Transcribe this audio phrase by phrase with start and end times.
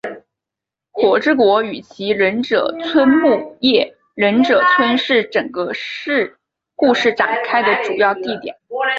[0.89, 5.71] 火之国与其忍者村木叶忍者村是整个
[6.75, 8.55] 故事展开的主要地点。